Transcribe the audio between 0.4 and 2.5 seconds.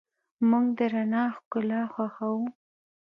موږ د رڼا ښکلا خوښو.